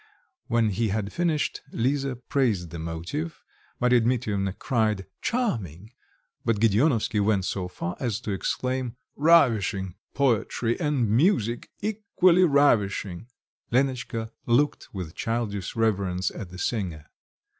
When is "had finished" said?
0.87-1.61